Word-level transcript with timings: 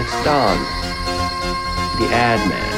It's 0.00 0.24
Don, 0.24 0.58
the 1.98 2.08
ad 2.12 2.48
man. 2.48 2.73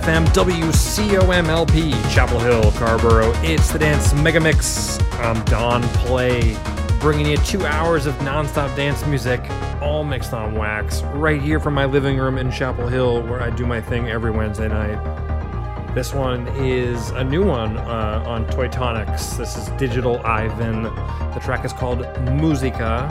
FM, 0.00 0.26
WCOMLP, 0.26 2.14
Chapel 2.14 2.38
Hill, 2.38 2.70
Carrboro. 2.72 3.32
It's 3.42 3.72
the 3.72 3.80
Dance 3.80 4.14
Mega 4.14 4.38
Mix. 4.38 5.00
I'm 5.14 5.44
Don 5.46 5.82
Play, 5.82 6.56
bringing 7.00 7.26
you 7.26 7.36
two 7.38 7.66
hours 7.66 8.06
of 8.06 8.14
nonstop 8.18 8.76
dance 8.76 9.04
music, 9.06 9.40
all 9.82 10.04
mixed 10.04 10.32
on 10.32 10.54
wax, 10.54 11.02
right 11.02 11.42
here 11.42 11.58
from 11.58 11.74
my 11.74 11.84
living 11.84 12.16
room 12.16 12.38
in 12.38 12.50
Chapel 12.50 12.86
Hill, 12.86 13.22
where 13.22 13.42
I 13.42 13.50
do 13.50 13.66
my 13.66 13.80
thing 13.80 14.08
every 14.08 14.30
Wednesday 14.30 14.68
night. 14.68 15.94
This 15.94 16.14
one 16.14 16.46
is 16.56 17.10
a 17.10 17.24
new 17.24 17.44
one 17.44 17.76
uh, 17.78 18.22
on 18.24 18.46
Toytonics. 18.46 19.36
This 19.36 19.56
is 19.56 19.68
Digital 19.78 20.24
Ivan. 20.24 20.84
The 20.84 21.40
track 21.42 21.64
is 21.64 21.72
called 21.72 22.06
Musica. 22.34 23.08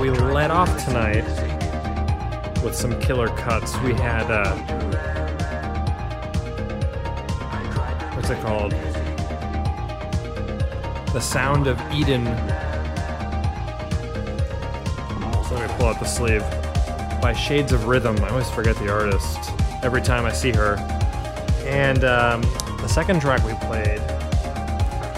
We 0.00 0.10
let 0.10 0.50
off 0.50 0.84
tonight 0.84 1.24
with 2.64 2.74
some 2.74 2.98
killer 3.00 3.28
cuts. 3.28 3.78
We 3.80 3.94
had 3.94 4.30
uh, 4.30 5.09
what's 8.30 8.40
it 8.40 8.46
called? 8.46 8.72
The 11.12 11.20
Sound 11.20 11.66
of 11.66 11.80
Eden. 11.92 12.24
So 15.44 15.56
let 15.56 15.68
me 15.68 15.76
pull 15.76 15.86
out 15.86 15.98
the 15.98 16.04
sleeve. 16.04 16.44
By 17.20 17.32
Shades 17.32 17.72
of 17.72 17.86
Rhythm. 17.86 18.16
I 18.22 18.28
always 18.28 18.48
forget 18.50 18.76
the 18.76 18.88
artist 18.88 19.50
every 19.82 20.00
time 20.00 20.24
I 20.26 20.32
see 20.32 20.52
her. 20.52 20.76
And 21.66 22.04
um, 22.04 22.42
the 22.78 22.86
second 22.86 23.20
track 23.20 23.44
we 23.44 23.54
played 23.66 24.00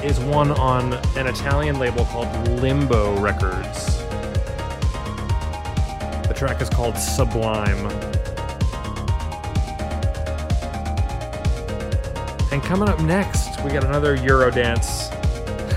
is 0.02 0.18
one 0.18 0.52
on 0.52 0.94
an 1.16 1.26
Italian 1.26 1.78
label 1.78 2.06
called 2.06 2.28
Limbo 2.48 3.20
Records. 3.20 3.98
The 6.28 6.34
track 6.34 6.62
is 6.62 6.70
called 6.70 6.96
Sublime. 6.96 8.11
And 12.52 12.62
coming 12.62 12.86
up 12.86 13.00
next, 13.00 13.62
we 13.64 13.70
got 13.70 13.82
another 13.82 14.14
Eurodance. 14.14 15.10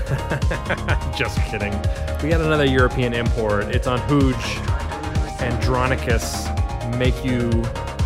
Just 1.16 1.40
kidding. 1.44 1.72
We 2.22 2.28
got 2.28 2.42
another 2.42 2.66
European 2.66 3.14
import. 3.14 3.74
It's 3.74 3.86
on 3.86 3.98
Hooj 4.00 4.36
Andronicus 5.40 6.46
Make 6.98 7.24
You 7.24 7.50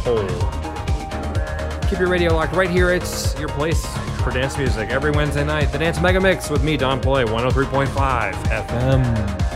Whole. 0.05 0.25
Keep 1.89 1.99
your 1.99 2.09
radio 2.09 2.33
locked 2.33 2.55
right 2.55 2.71
here. 2.71 2.93
It's 2.93 3.37
your 3.41 3.49
place 3.49 3.85
for 4.23 4.31
dance 4.31 4.57
music 4.57 4.91
every 4.91 5.11
Wednesday 5.11 5.45
night. 5.45 5.73
The 5.73 5.79
Dance 5.79 6.01
Mega 6.01 6.21
Mix 6.21 6.49
with 6.49 6.63
me, 6.63 6.77
Don 6.77 7.01
Play, 7.01 7.25
103.5 7.25 8.33
FM. 8.33 9.50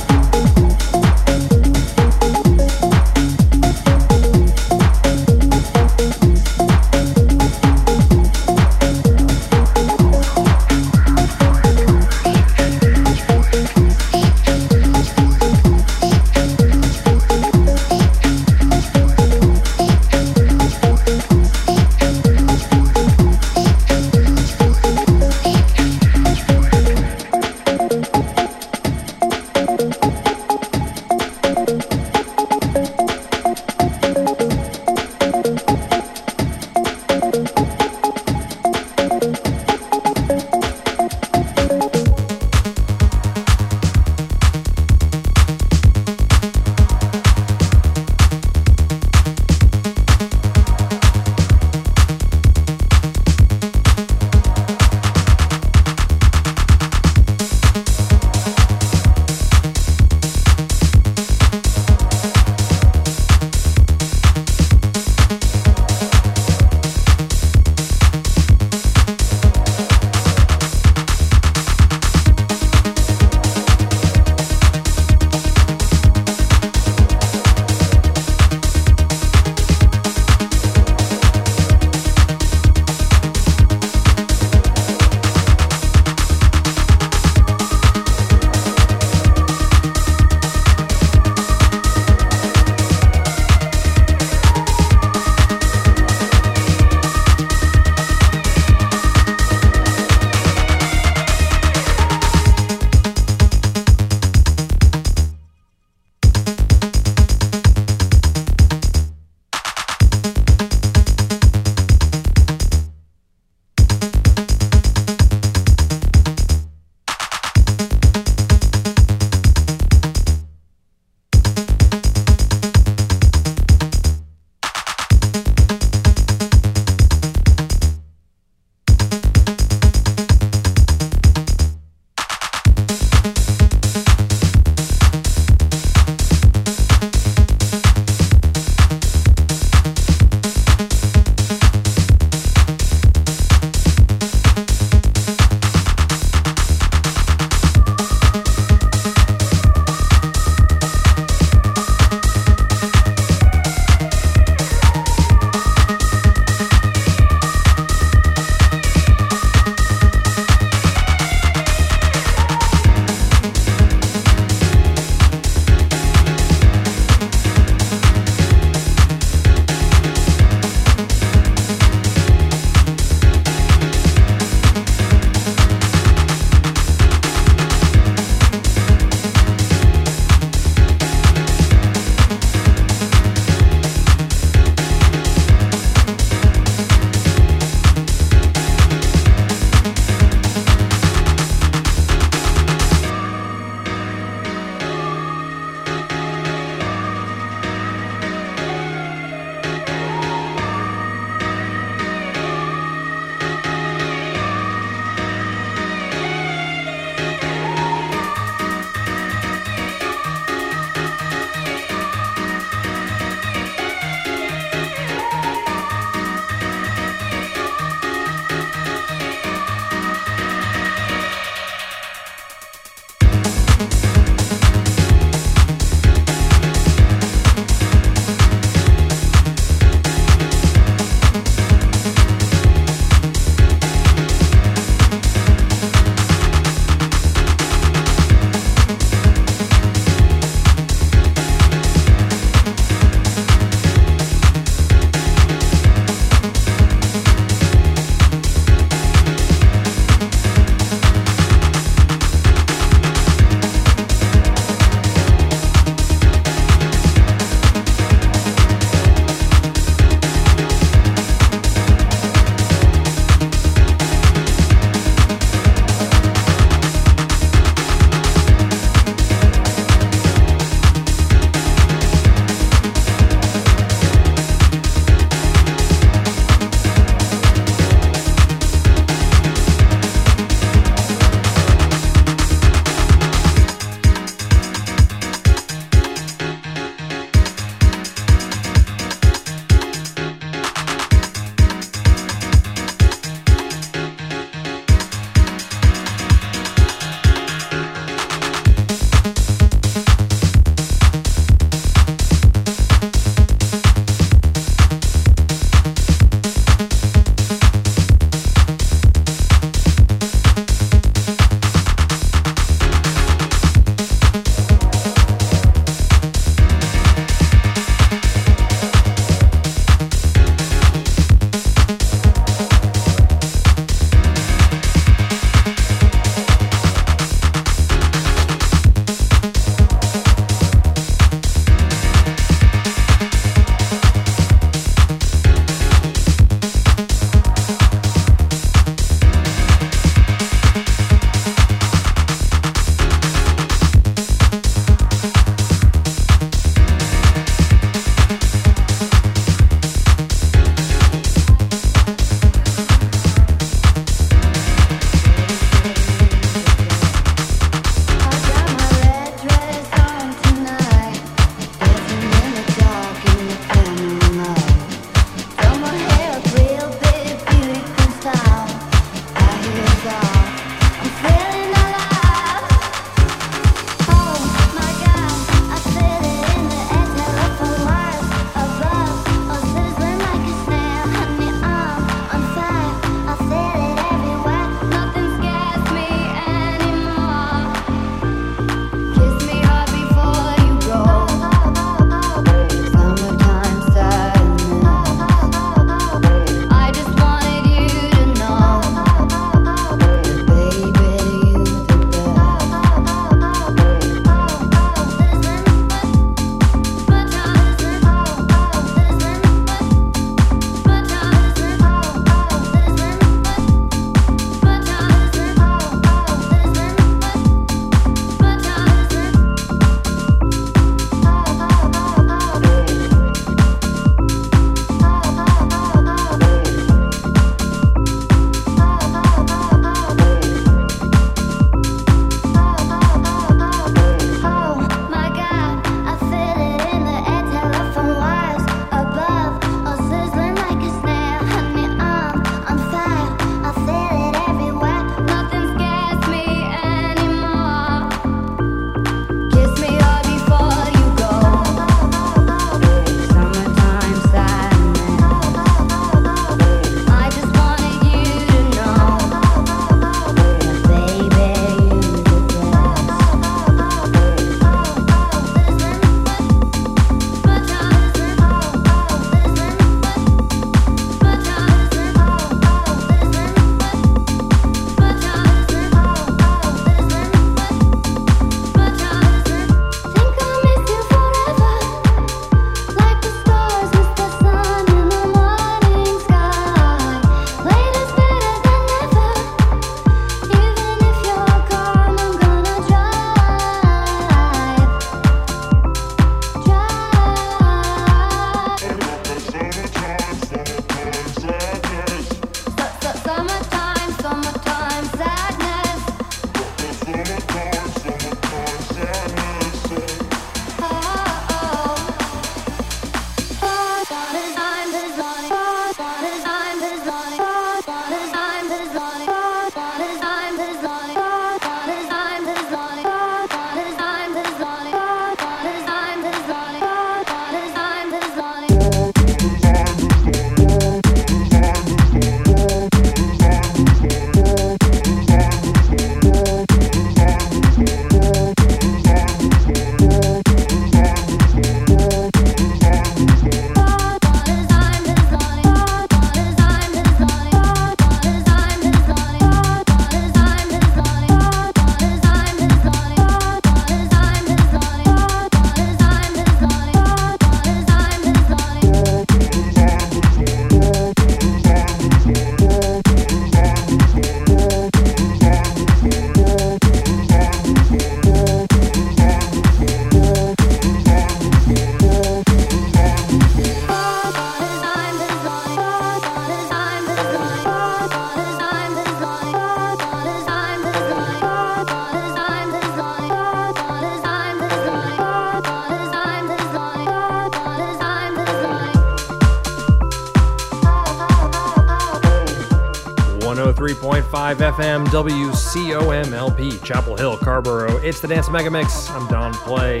FM 594.58 595.06
WCOMLP, 595.06 596.84
Chapel 596.84 597.16
Hill, 597.16 597.36
Carrboro. 597.36 597.96
It's 597.98 598.20
the 598.20 598.28
Dance 598.28 598.50
Mega 598.50 598.70
Mix. 598.70 599.08
I'm 599.10 599.28
Don 599.28 599.54
Play. 599.54 600.00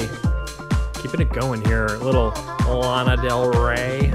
Keeping 0.94 1.20
it 1.20 1.32
going 1.32 1.64
here. 1.64 1.86
Little 2.00 2.30
Lana 2.66 3.16
Del 3.16 3.50
Rey. 3.50 4.12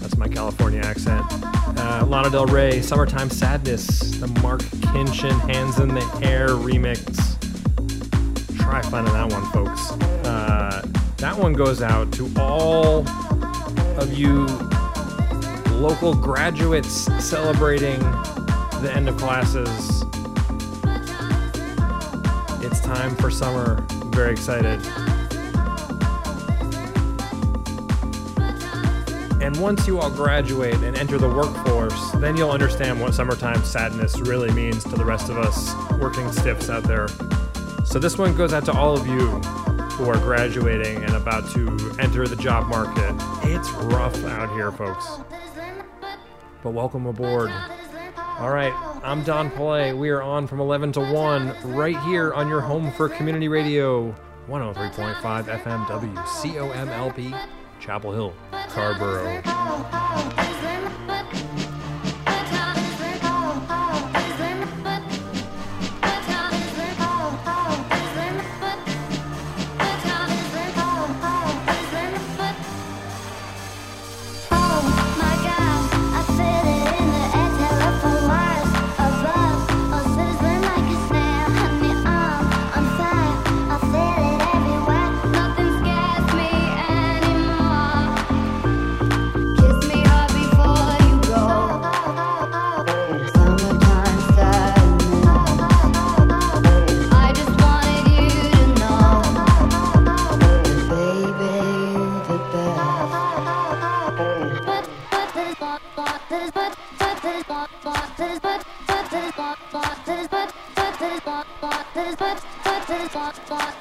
That's 0.00 0.16
my 0.16 0.28
California 0.28 0.80
accent. 0.80 1.24
Uh, 1.32 2.04
Lana 2.08 2.30
Del 2.30 2.46
Rey, 2.46 2.80
Summertime 2.80 3.28
Sadness, 3.28 4.12
the 4.18 4.28
Marc 4.42 4.62
Kinchen 4.62 5.38
Hands 5.50 5.78
in 5.78 5.88
the 5.88 6.20
Air 6.22 6.48
remix. 6.48 7.38
Try 8.58 8.82
finding 8.82 9.12
that 9.12 9.30
one, 9.30 9.44
folks. 9.52 9.92
Uh, 10.26 10.86
that 11.18 11.36
one 11.36 11.52
goes 11.52 11.82
out 11.82 12.10
to 12.12 12.30
all 12.38 13.06
of 13.98 14.12
you 14.12 14.46
local 15.80 16.14
graduates 16.14 17.08
celebrating 17.24 18.00
the 18.80 18.90
end 18.94 19.10
of 19.10 19.16
classes. 19.18 20.04
It's 22.64 22.80
time 22.80 23.14
for 23.16 23.30
summer. 23.30 23.84
I'm 23.90 24.12
very 24.12 24.32
excited. 24.32 24.80
And 29.42 29.54
once 29.60 29.86
you 29.86 29.98
all 29.98 30.10
graduate 30.10 30.76
and 30.76 30.96
enter 30.96 31.18
the 31.18 31.28
workforce, 31.28 32.10
then 32.12 32.38
you'll 32.38 32.50
understand 32.50 33.00
what 33.00 33.12
summertime 33.12 33.62
sadness 33.64 34.18
really 34.20 34.50
means 34.52 34.82
to 34.84 34.96
the 34.96 35.04
rest 35.04 35.28
of 35.28 35.36
us 35.36 35.74
working 35.98 36.32
stiffs 36.32 36.70
out 36.70 36.84
there. 36.84 37.08
So 37.84 37.98
this 37.98 38.16
one 38.16 38.34
goes 38.34 38.54
out 38.54 38.64
to 38.66 38.72
all 38.72 38.96
of 38.96 39.06
you 39.06 39.28
who 39.90 40.08
are 40.08 40.18
graduating 40.18 41.02
and 41.02 41.16
about 41.16 41.50
to 41.52 41.94
enter 41.98 42.26
the 42.26 42.36
job 42.36 42.66
market. 42.66 43.14
It's 43.42 43.70
rough 43.72 44.24
out 44.24 44.50
here, 44.54 44.72
folks. 44.72 45.06
But 46.62 46.70
welcome 46.70 47.06
aboard. 47.06 47.50
All 48.40 48.50
right, 48.50 48.72
I'm 49.02 49.22
Don 49.22 49.50
Play. 49.50 49.92
We 49.92 50.08
are 50.08 50.22
on 50.22 50.46
from 50.46 50.60
11 50.60 50.92
to 50.92 51.00
1 51.00 51.74
right 51.74 52.00
here 52.04 52.32
on 52.32 52.48
your 52.48 52.62
home 52.62 52.90
for 52.90 53.06
community 53.06 53.48
radio 53.48 54.14
103.5 54.48 55.44
FM 55.44 55.84
WCOMLP, 55.84 57.48
Chapel 57.80 58.12
Hill, 58.12 58.34
Carrboro. 58.70 59.42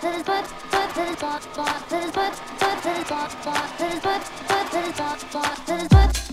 But 0.10 0.24
there's 0.24 0.24
but 0.24 0.53
but 0.72 0.95
there's 0.97 1.16
but 1.22 1.49
but 1.55 1.89
there's 1.89 2.12
but 2.12 2.41
but 2.60 2.84
there's 2.84 3.03
but 3.10 3.36
but 3.43 3.70
there's 3.78 3.99
but 3.99 4.32
but 4.47 4.72
there's 4.72 4.97
but 4.97 5.26
but 5.34 5.68
there's 5.68 5.88
but 5.88 5.89
but 5.89 5.89
there's 5.99 6.29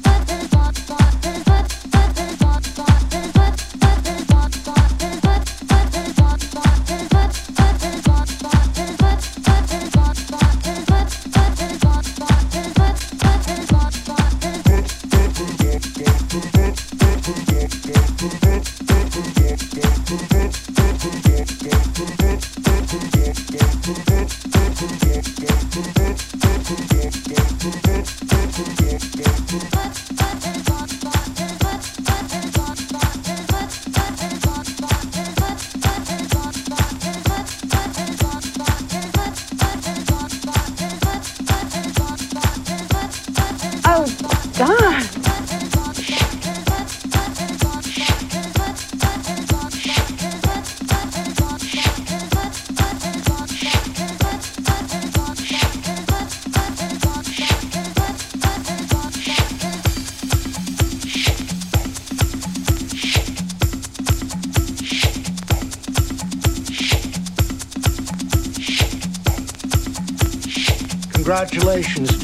Congratulations, 71.36 72.15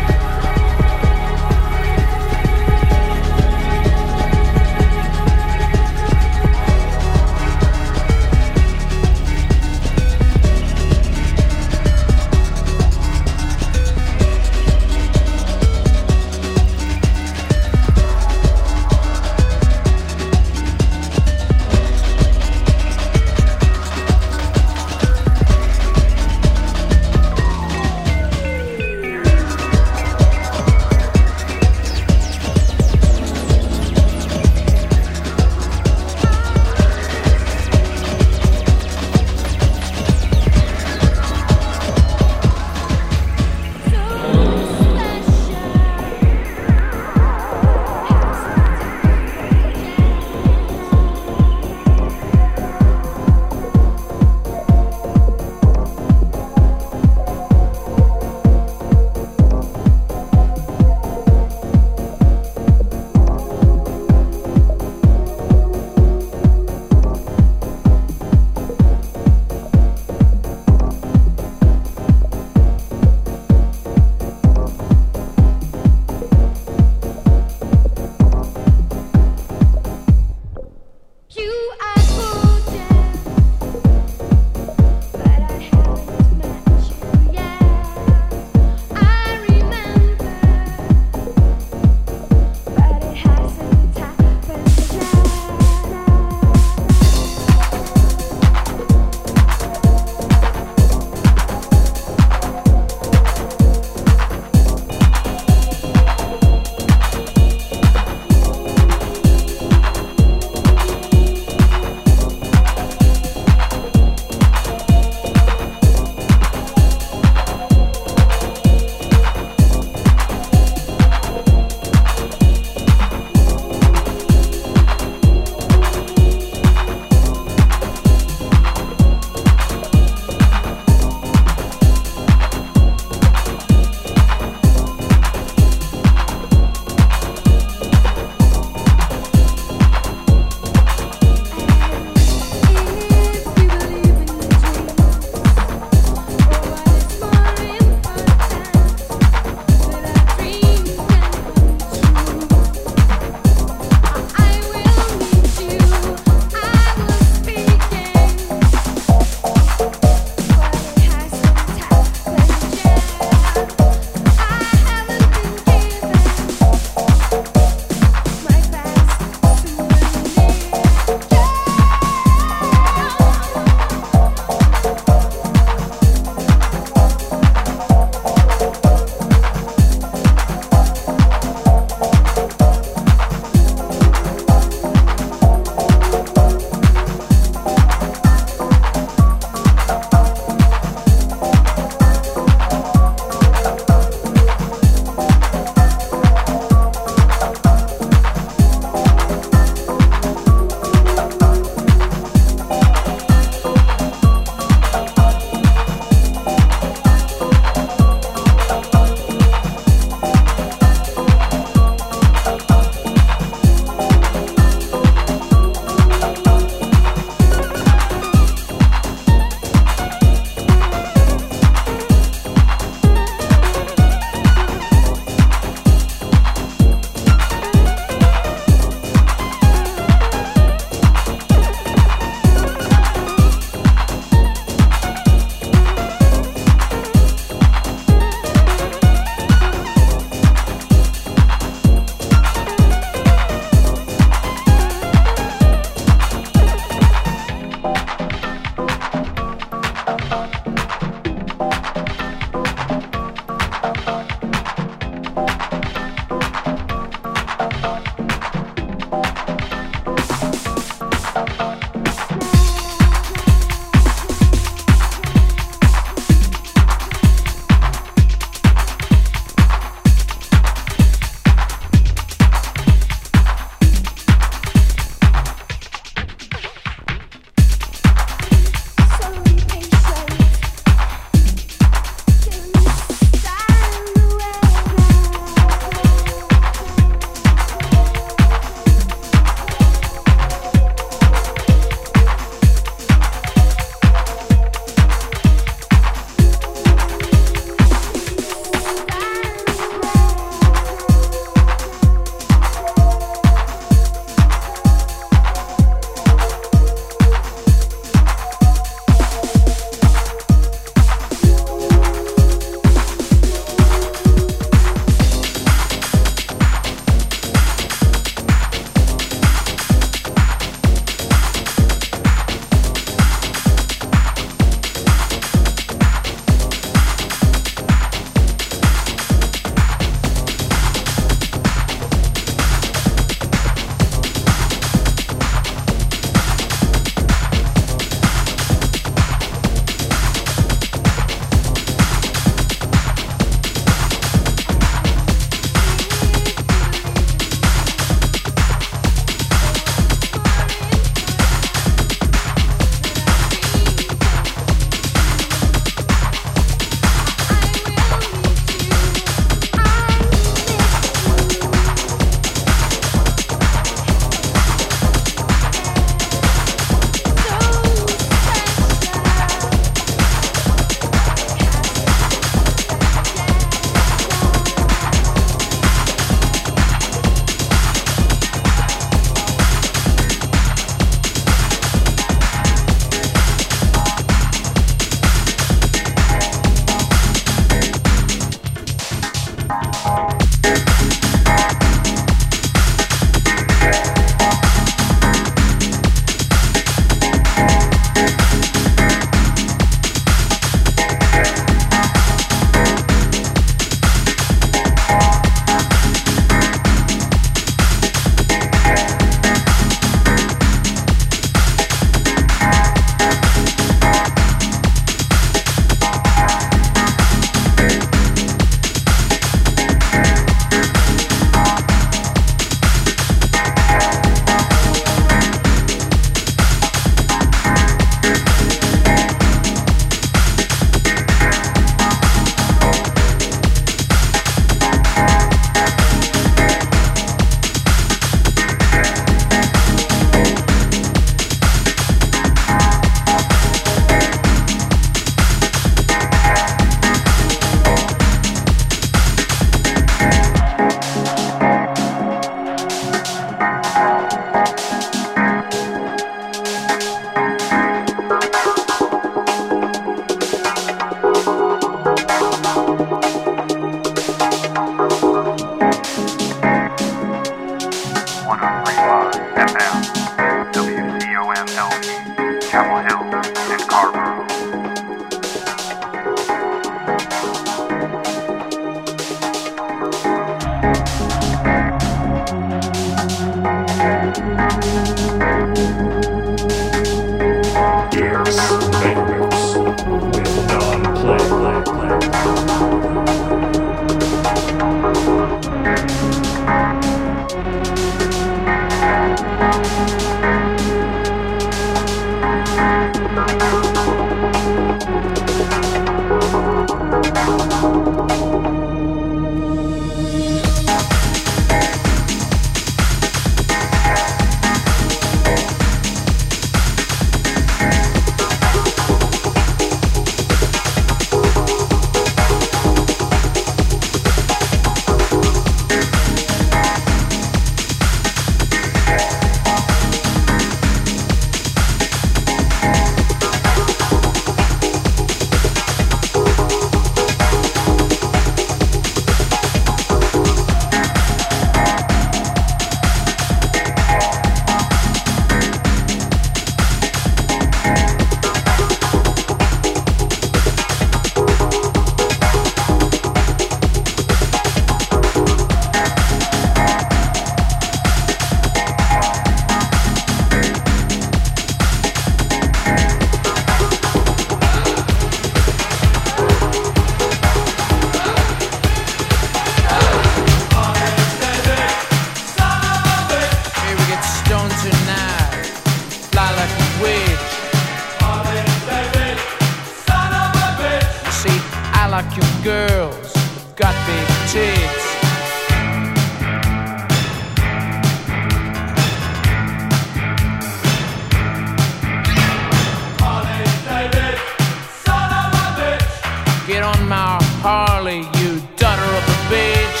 Harley, 597.66 598.18
you 598.18 598.60
daughter 598.76 599.00
of 599.00 599.24
a 599.26 599.38
bitch. 599.48 600.00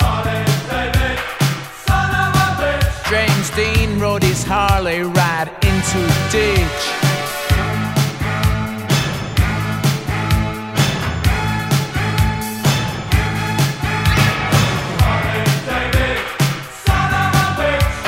Harley 0.00 0.40
David, 0.72 1.18
son 1.84 2.08
of 2.24 2.32
a 2.32 2.48
bitch. 2.56 3.10
James 3.10 3.50
Dean 3.50 4.00
rode 4.00 4.22
his 4.22 4.42
Harley 4.42 5.02
right 5.02 5.46
into 5.60 5.98
a 6.00 6.30
ditch. 6.32 6.84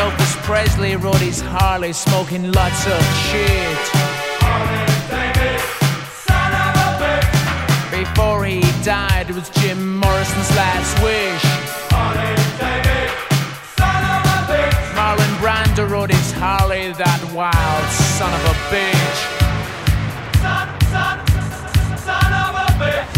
Elvis 0.01 0.35
Presley 0.45 0.97
rode 0.97 1.17
his 1.17 1.43
Harley 1.43 1.93
smoking 1.93 2.53
lots 2.53 2.87
of 2.87 3.03
shit. 3.29 3.79
Harley 4.41 4.87
David, 5.13 5.61
son 6.25 6.53
of 6.65 6.73
a 6.87 7.05
bitch. 7.05 7.35
Before 7.91 8.45
he 8.47 8.68
died, 8.89 9.29
it 9.29 9.35
was 9.35 9.51
Jim 9.51 9.99
Morrison's 9.99 10.57
last 10.57 11.03
wish. 11.03 11.43
Harley 11.93 12.33
David, 12.57 13.11
son 13.77 14.03
of 14.15 14.25
a 14.33 14.39
bitch. 14.49 14.81
Marlon 14.97 15.35
Brando 15.43 15.85
rode 15.91 16.11
his 16.11 16.33
Harley, 16.33 16.93
that 16.93 17.23
wild 17.35 17.87
son 18.17 18.33
of 18.33 18.43
a 18.47 18.55
bitch. 18.73 19.39
I 22.81 23.18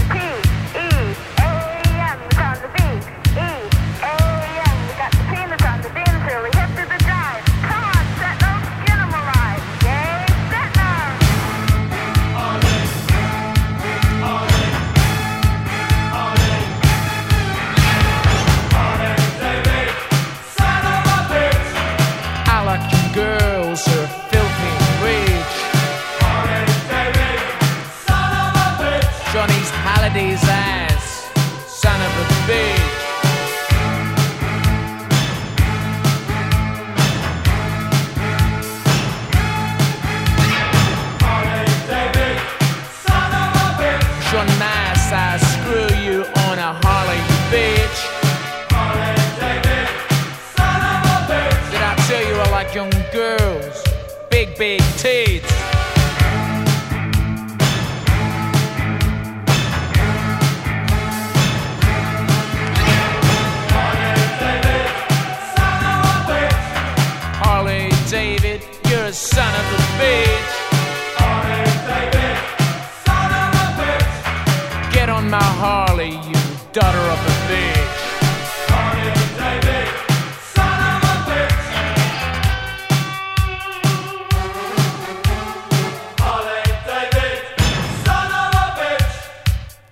daughter 76.73 76.99
of 76.99 77.19
a 77.19 77.35
bitch. 77.49 78.11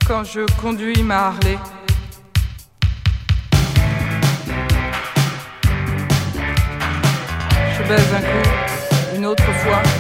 Quand 0.07 0.25
je 0.25 0.47
conduis 0.61 1.03
ma 1.03 1.27
Harley, 1.27 1.59
je 7.77 7.83
baise 7.89 8.15
un 8.15 8.21
coup, 8.21 9.17
une 9.17 9.27
autre 9.27 9.53
fois. 9.63 9.98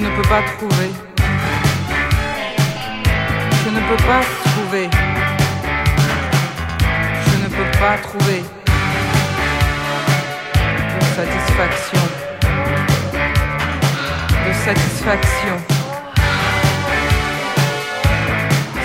Ne 0.00 0.10
peux 0.10 0.28
pas 0.28 0.42
trouver. 0.42 0.90
Je 3.64 3.70
ne 3.70 3.80
peux 3.88 4.02
pas 4.04 4.20
trouver. 4.44 4.88
Je 7.26 7.36
ne 7.42 7.48
peux 7.48 7.78
pas 7.78 7.96
trouver 7.98 8.44
de 11.00 11.04
satisfaction. 11.16 12.00
De 14.46 14.52
satisfaction. 14.64 15.56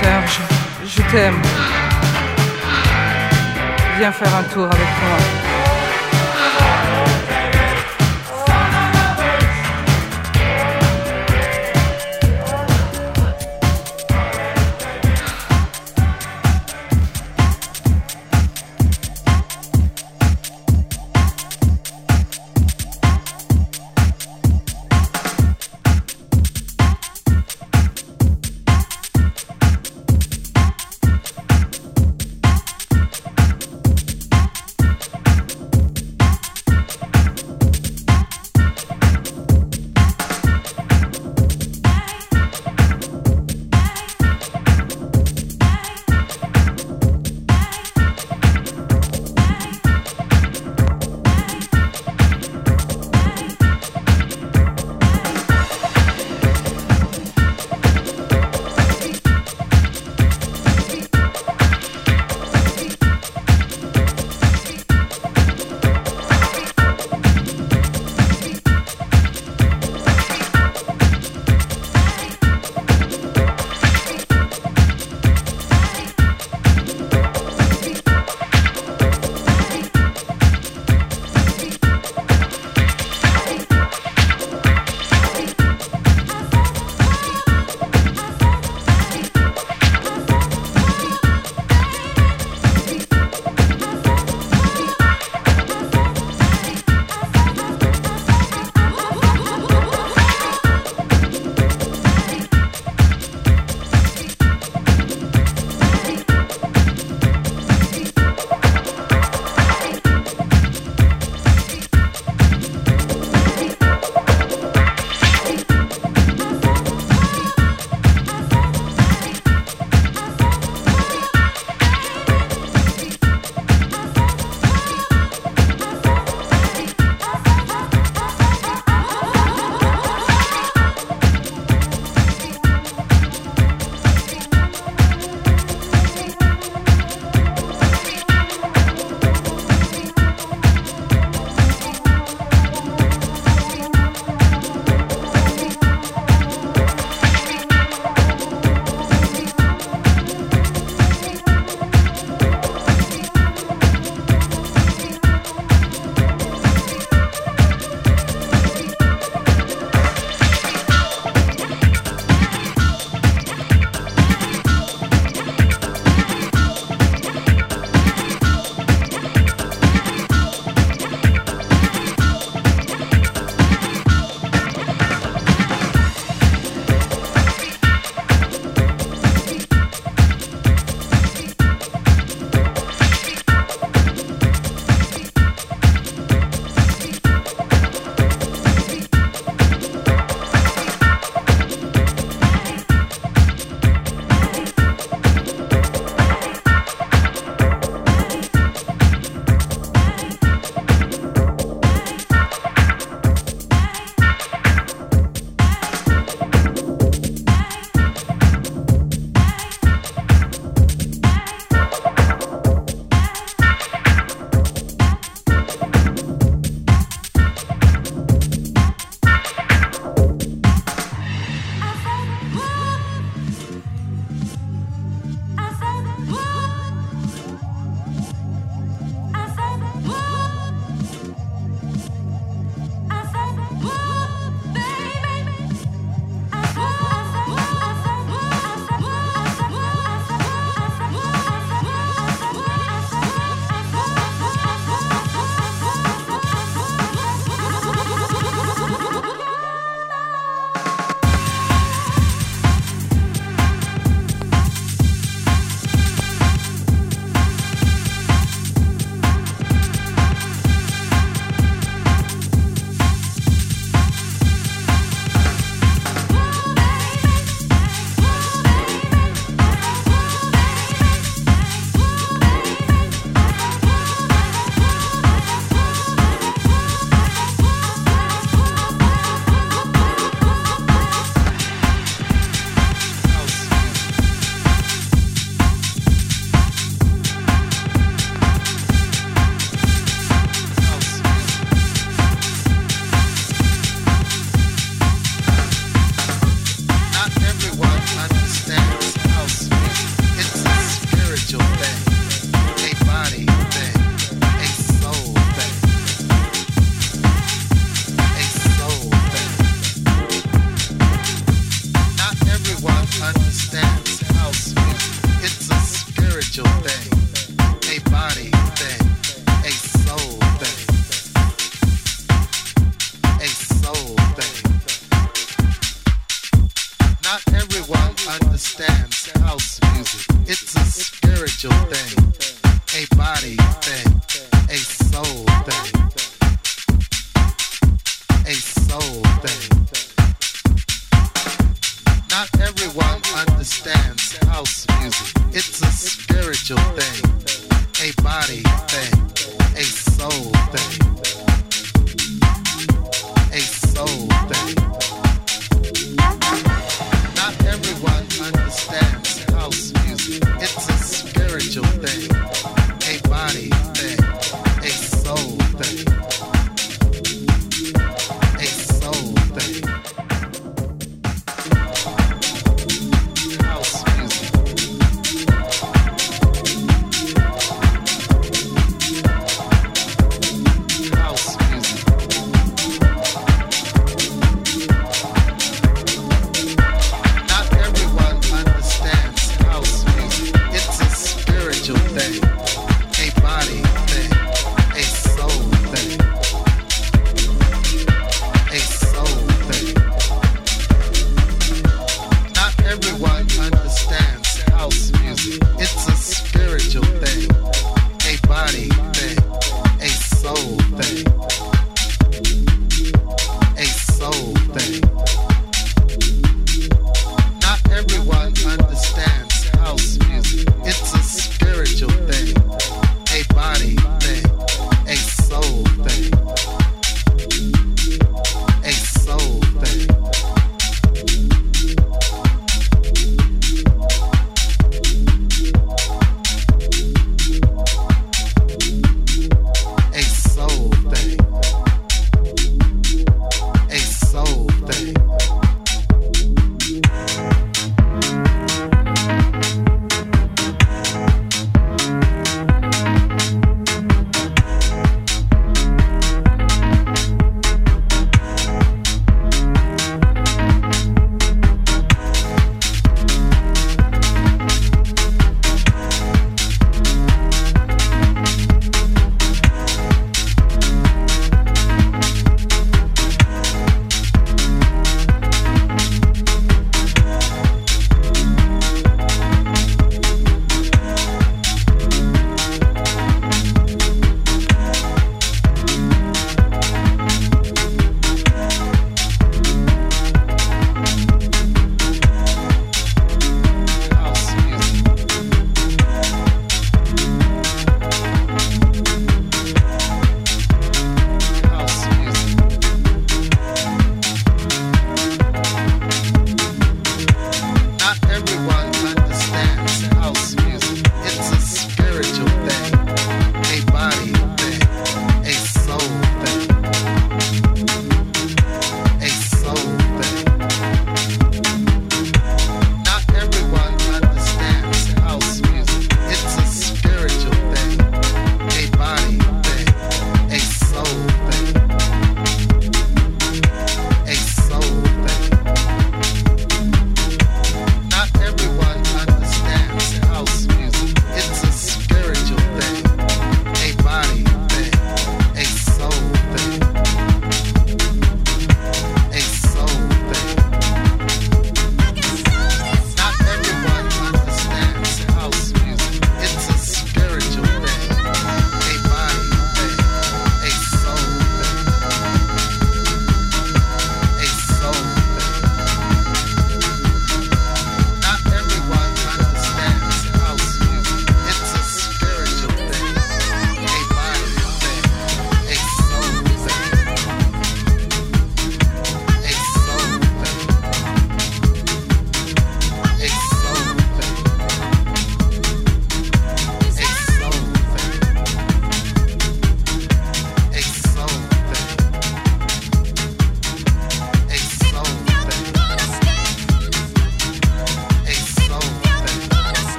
Serge, 0.00 0.40
je 0.86 1.02
t'aime. 1.10 1.42
Viens 3.98 4.12
faire 4.12 4.34
un 4.36 4.42
tour 4.44 4.64
avec 4.64 4.78
moi. 4.78 5.53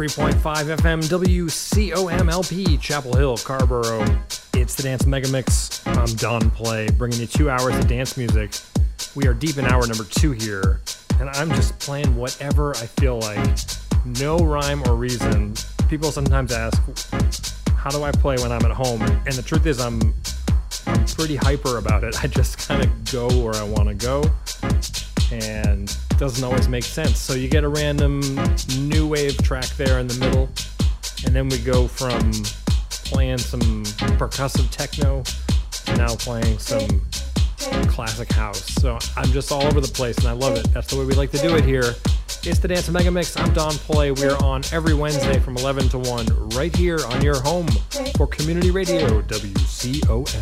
103.5 0.00 0.78
FM 0.78 1.02
WCOMLP, 1.10 2.80
Chapel 2.80 3.14
Hill, 3.14 3.36
Carrboro. 3.36 4.02
It's 4.54 4.74
the 4.74 4.82
Dance 4.82 5.04
Mega 5.04 5.28
Mix. 5.28 5.86
I'm 5.86 6.06
Don 6.14 6.50
Play, 6.52 6.88
bringing 6.88 7.20
you 7.20 7.26
two 7.26 7.50
hours 7.50 7.76
of 7.76 7.86
dance 7.86 8.16
music. 8.16 8.52
We 9.14 9.26
are 9.26 9.34
deep 9.34 9.58
in 9.58 9.66
hour 9.66 9.86
number 9.86 10.04
two 10.04 10.32
here, 10.32 10.80
and 11.18 11.28
I'm 11.28 11.50
just 11.50 11.78
playing 11.80 12.16
whatever 12.16 12.70
I 12.76 12.86
feel 12.86 13.18
like. 13.18 13.46
No 14.06 14.38
rhyme 14.38 14.82
or 14.88 14.94
reason. 14.94 15.52
People 15.90 16.10
sometimes 16.10 16.50
ask, 16.50 16.80
how 17.74 17.90
do 17.90 18.02
I 18.02 18.10
play 18.10 18.38
when 18.38 18.52
I'm 18.52 18.64
at 18.64 18.72
home? 18.72 19.02
And 19.02 19.34
the 19.34 19.42
truth 19.42 19.66
is, 19.66 19.82
I'm, 19.82 20.14
I'm 20.86 21.04
pretty 21.04 21.36
hyper 21.36 21.76
about 21.76 22.04
it. 22.04 22.16
I 22.24 22.26
just 22.26 22.66
kind 22.66 22.82
of 22.82 23.12
go 23.12 23.28
where 23.44 23.54
I 23.54 23.64
want 23.64 23.90
to 23.90 23.94
go, 23.94 24.24
and 25.30 25.94
doesn't 26.20 26.44
always 26.44 26.68
make 26.68 26.84
sense. 26.84 27.18
So 27.18 27.32
you 27.32 27.48
get 27.48 27.64
a 27.64 27.68
random 27.68 28.20
new 28.78 29.08
wave 29.08 29.38
track 29.38 29.64
there 29.78 29.98
in 30.00 30.06
the 30.06 30.18
middle, 30.18 30.50
and 31.24 31.34
then 31.34 31.48
we 31.48 31.56
go 31.56 31.88
from 31.88 32.30
playing 33.06 33.38
some 33.38 33.60
percussive 34.18 34.70
techno 34.70 35.22
to 35.86 35.96
now 35.96 36.14
playing 36.16 36.58
some 36.58 37.00
classic 37.88 38.30
house. 38.30 38.62
So 38.74 38.98
I'm 39.16 39.30
just 39.32 39.50
all 39.50 39.64
over 39.64 39.80
the 39.80 39.88
place, 39.88 40.18
and 40.18 40.26
I 40.26 40.32
love 40.32 40.58
it. 40.58 40.70
That's 40.74 40.88
the 40.88 40.98
way 40.98 41.06
we 41.06 41.14
like 41.14 41.30
to 41.30 41.38
do 41.38 41.56
it 41.56 41.64
here. 41.64 41.94
It's 42.42 42.58
the 42.58 42.68
Dance 42.68 42.90
Mega 42.90 43.10
Mix. 43.10 43.34
I'm 43.38 43.54
Don 43.54 43.72
Pillay. 43.72 44.18
We 44.20 44.28
are 44.28 44.36
on 44.44 44.60
every 44.72 44.92
Wednesday 44.92 45.38
from 45.38 45.56
11 45.56 45.88
to 45.88 45.98
1 46.00 46.50
right 46.50 46.76
here 46.76 46.98
on 47.06 47.22
your 47.22 47.40
home 47.40 47.68
for 48.18 48.26
Community 48.26 48.70
Radio 48.70 49.22
WCOM. 49.22 50.36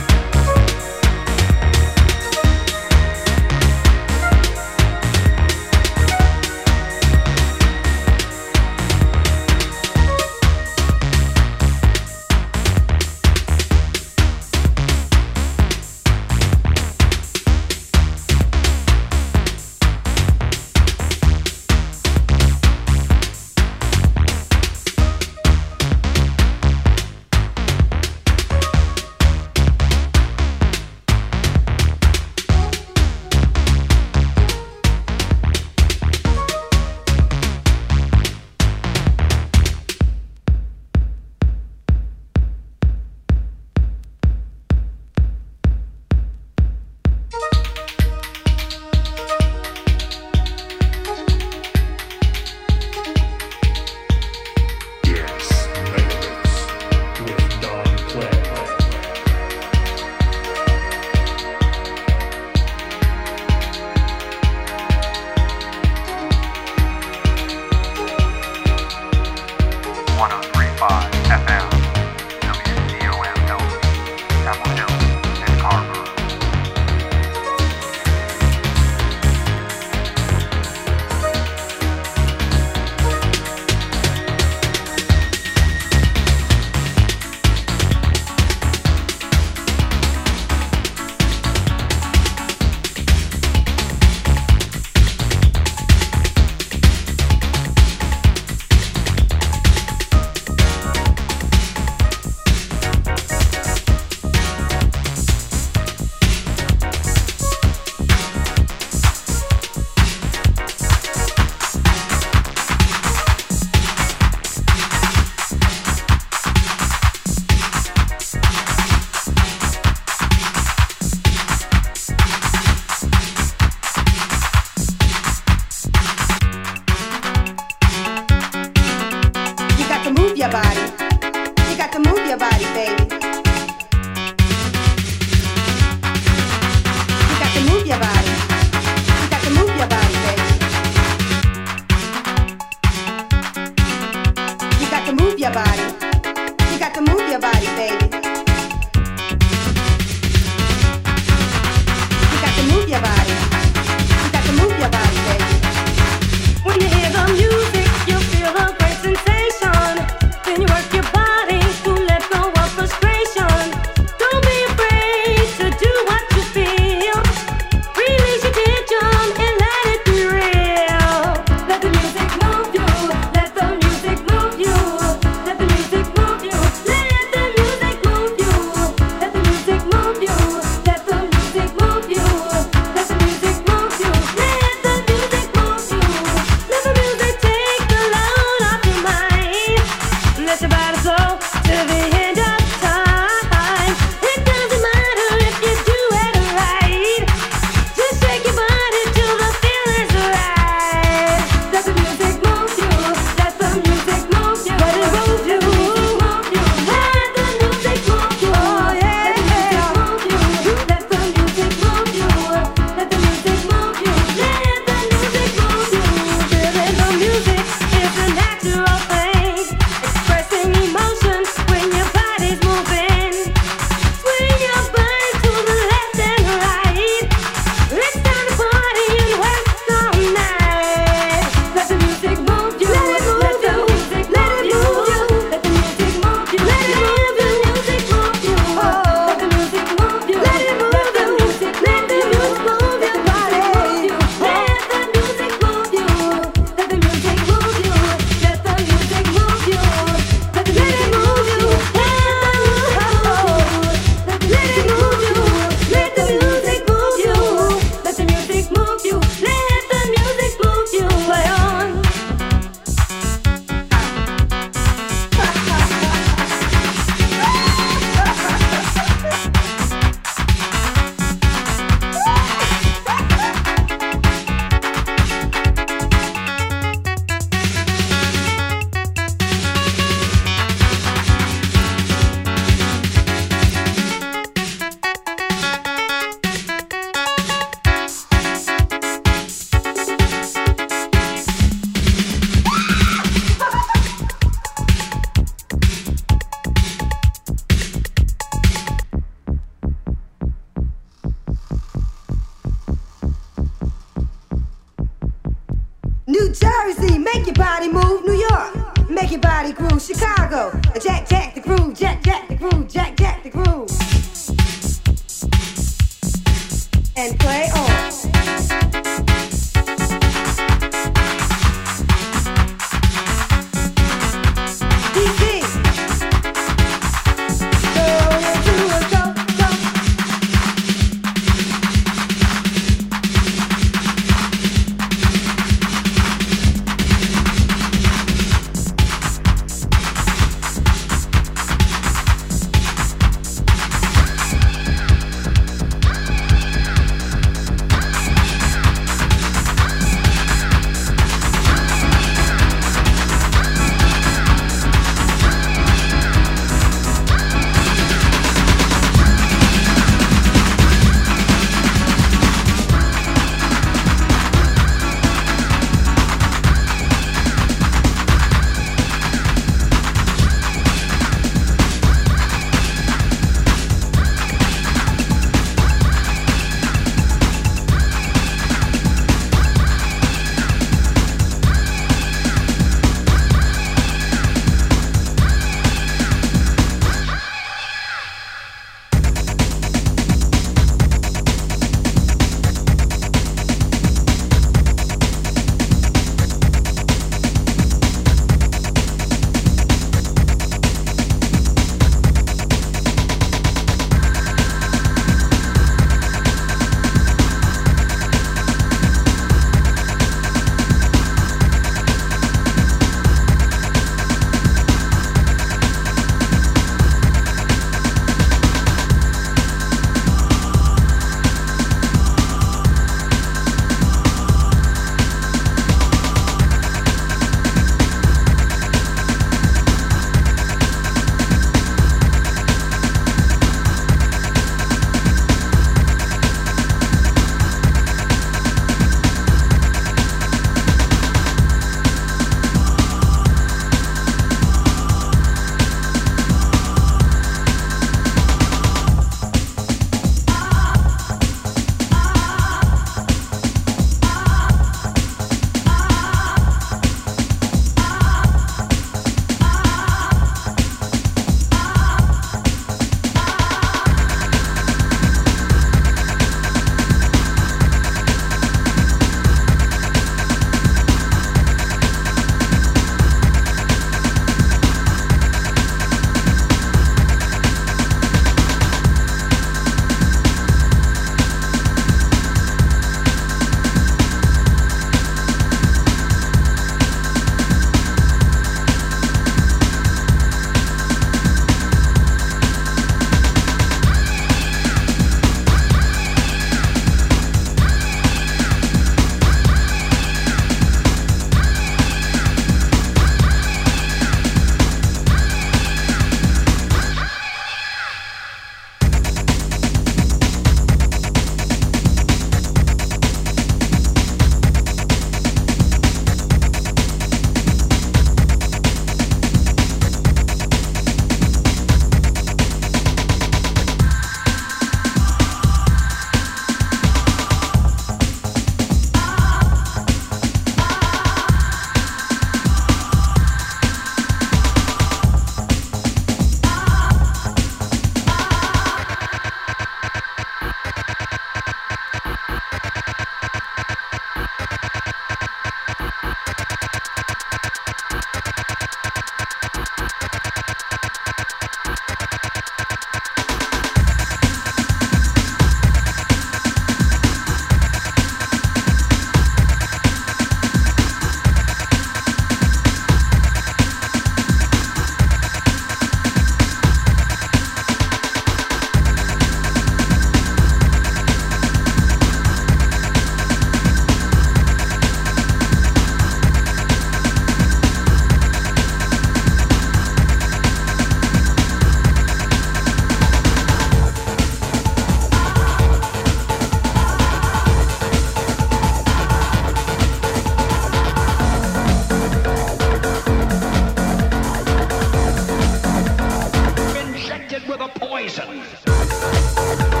with 597.67 597.81
a 597.81 597.87
poison. 597.87 600.00